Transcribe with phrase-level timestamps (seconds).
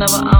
[0.00, 0.39] one of our own.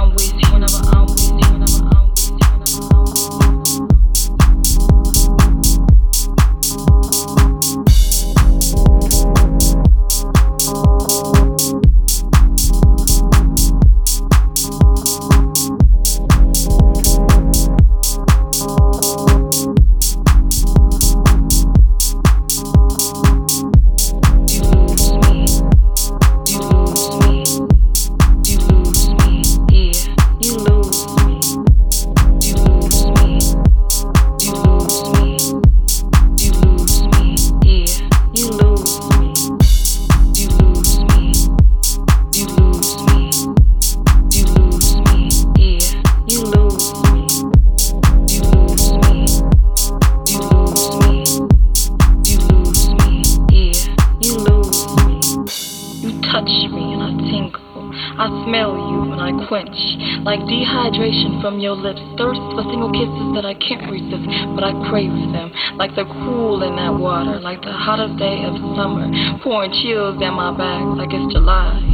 [69.51, 71.90] pouring chills down my back like it's July.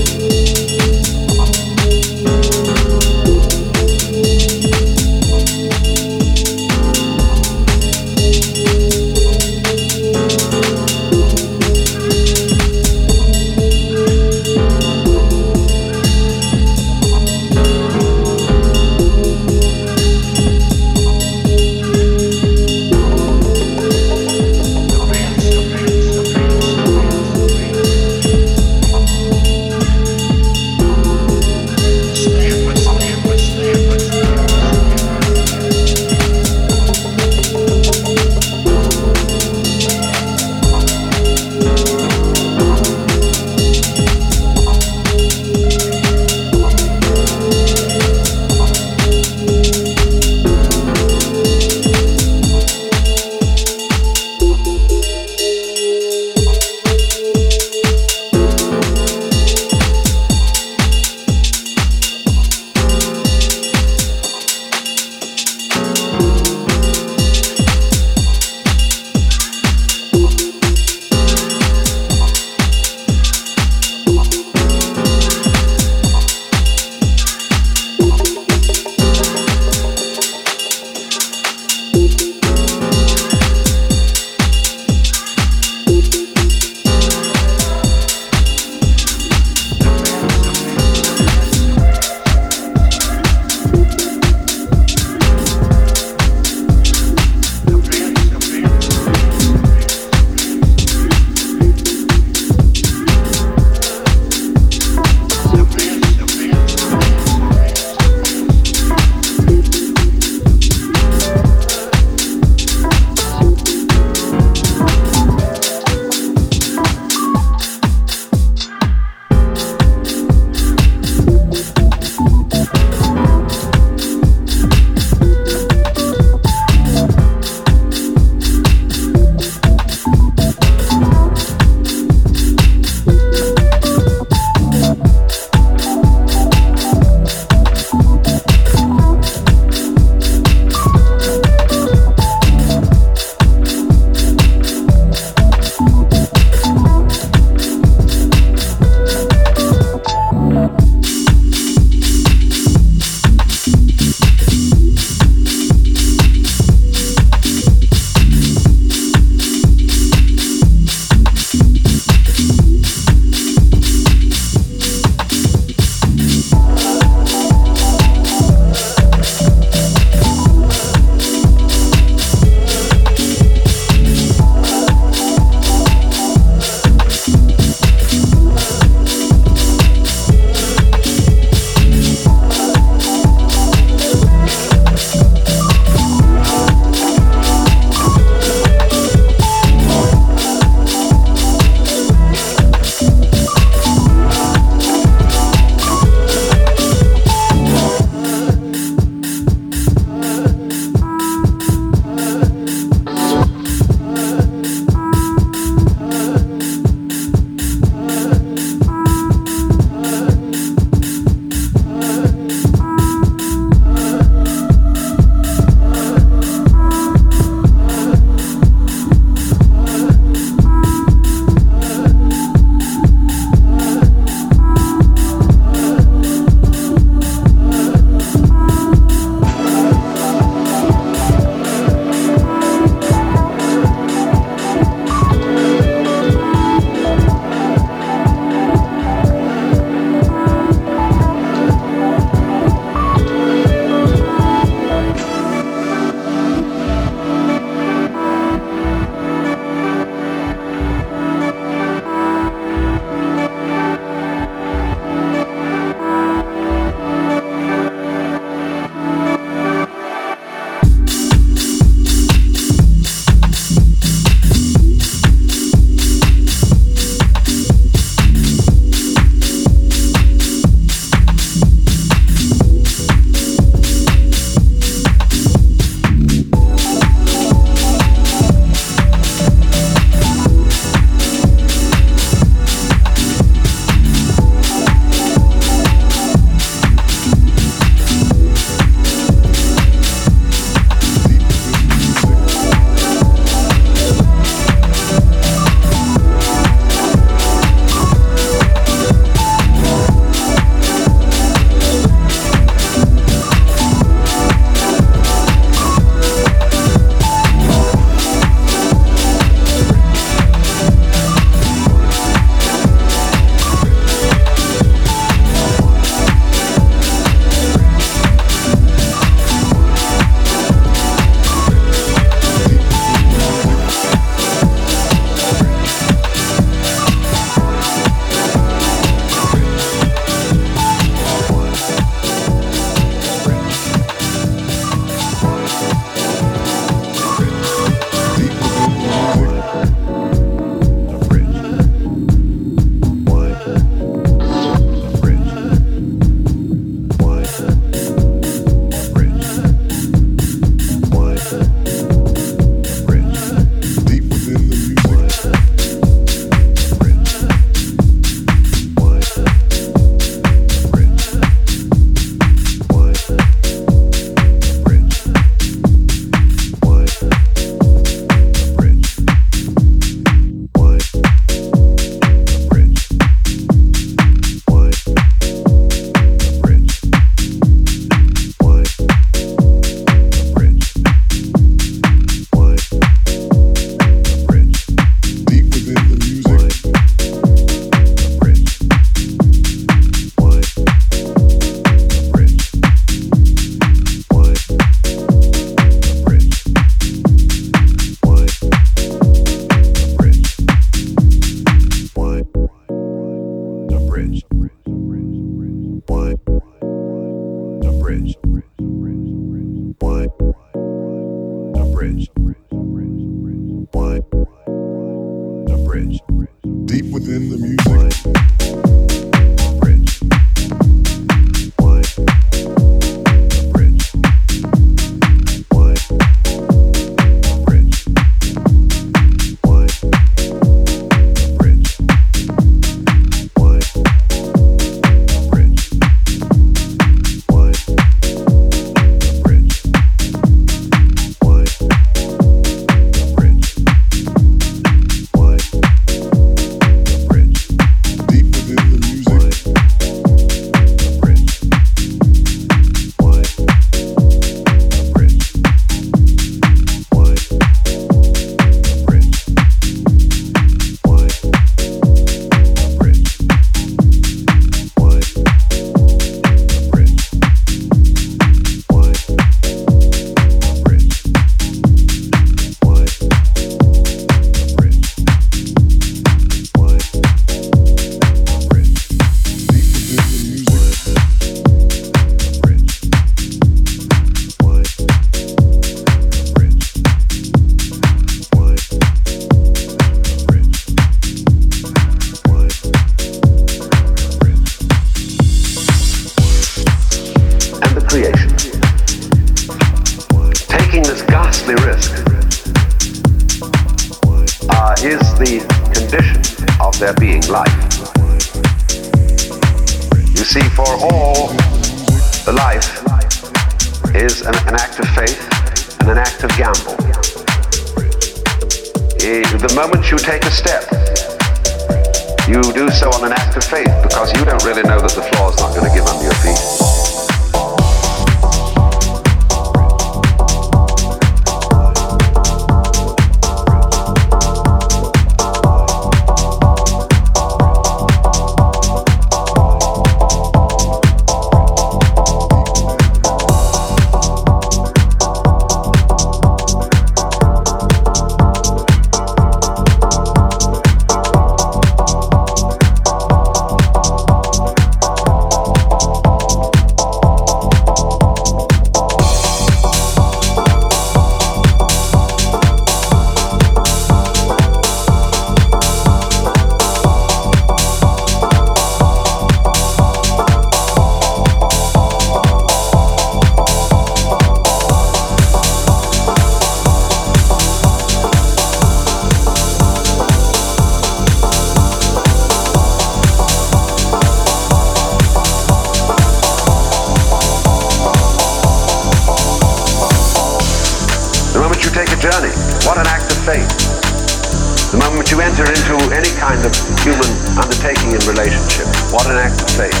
[595.28, 596.72] To you enter into any kind of
[597.04, 597.28] human
[597.60, 598.88] undertaking and relationship.
[599.12, 600.00] What an act of faith.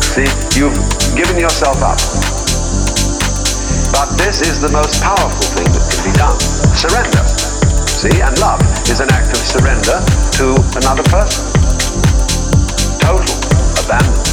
[0.00, 0.24] See,
[0.58, 0.72] you've
[1.14, 2.00] given yourself up.
[3.92, 6.40] But this is the most powerful thing that can be done.
[6.80, 7.28] Surrender.
[7.84, 10.00] See, and love is an act of surrender
[10.40, 11.44] to another person.
[13.04, 13.36] Total
[13.84, 14.23] abandon.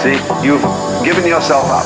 [0.00, 0.64] See, you've
[1.04, 1.84] given yourself up.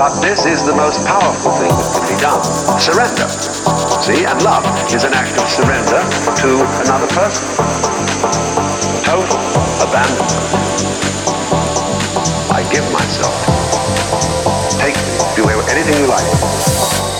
[0.00, 2.40] But this is the most powerful thing that can be done.
[2.80, 3.28] Surrender.
[4.00, 4.64] See, and love
[4.94, 6.00] is an act of surrender
[6.40, 7.44] to another person.
[9.04, 9.40] Total
[9.84, 10.32] abandonment.
[12.48, 13.36] I give myself.
[14.80, 15.20] Take me.
[15.36, 17.15] Do anything you like.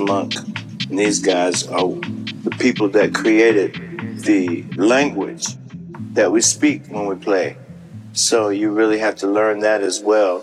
[0.00, 0.34] Monk,
[0.88, 3.74] and these guys are the people that created
[4.24, 5.46] the language
[6.14, 7.56] that we speak when we play.
[8.12, 10.39] So you really have to learn that as well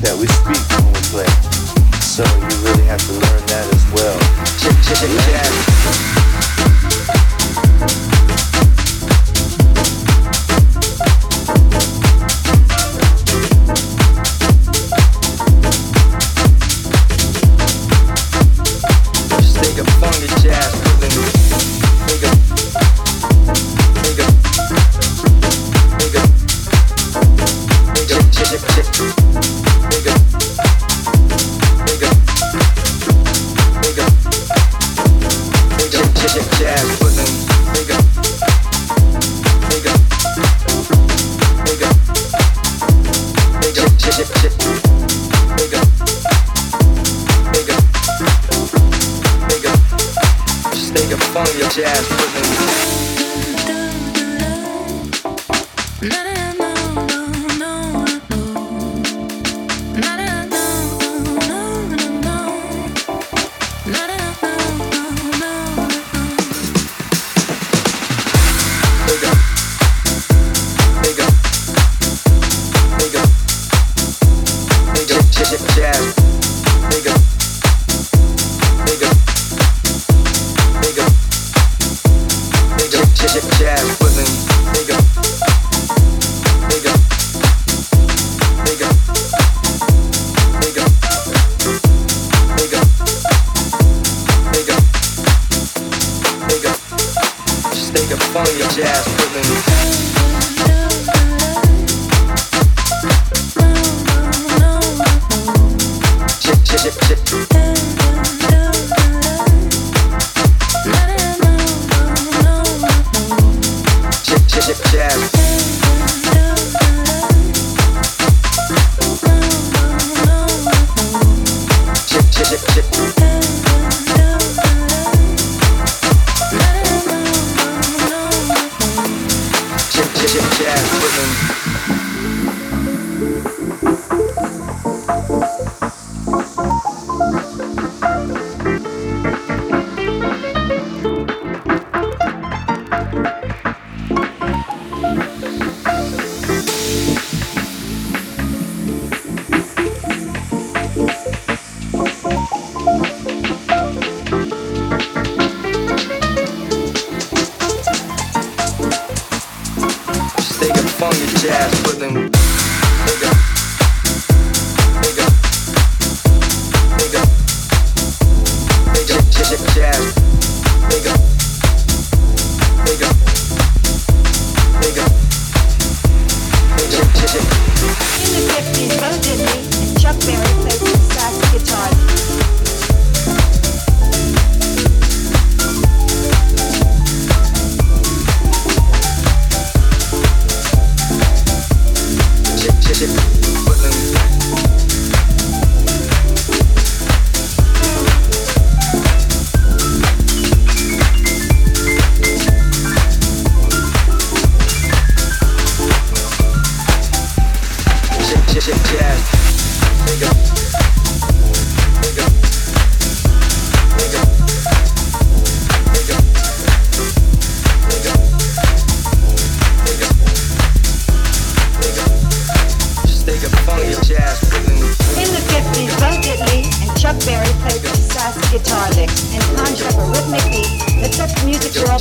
[0.00, 1.28] that we speak when we play.
[2.00, 4.18] So you really have to learn that as well.
[4.58, 6.19] Check, check, check, check.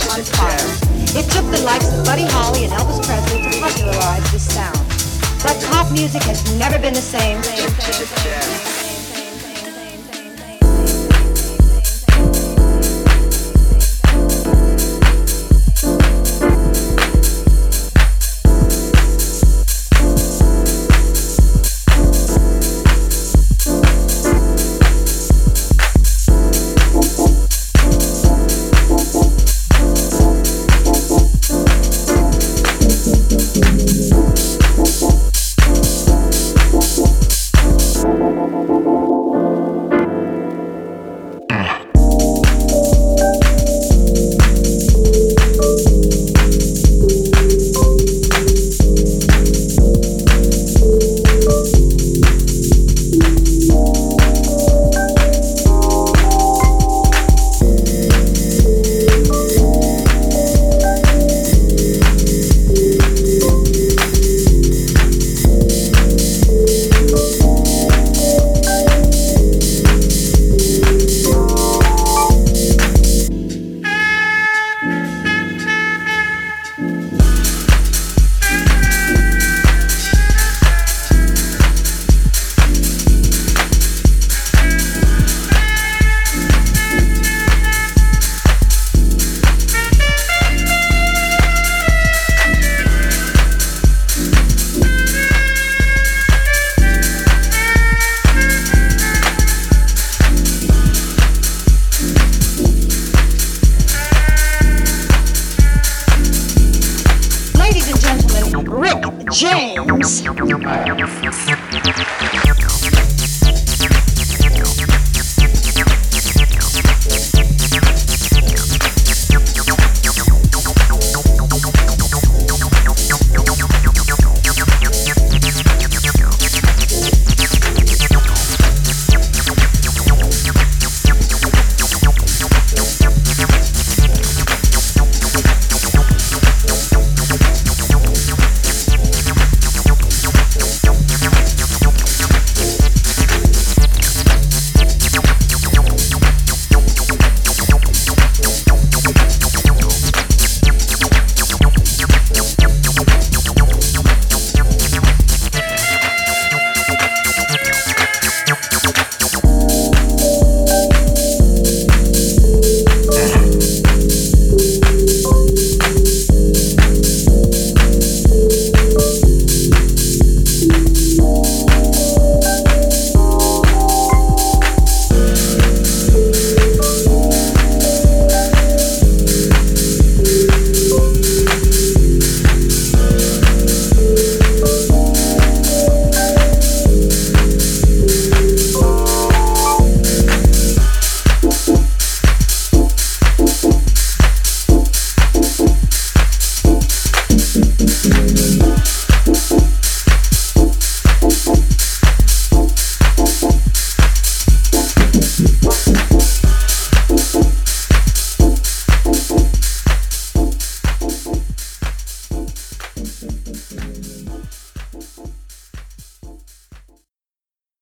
[0.09, 0.57] on fire.
[1.13, 4.77] It took the likes of Buddy Holly and Elvis Presley to popularize this sound.
[5.43, 7.41] But pop music has never been the same.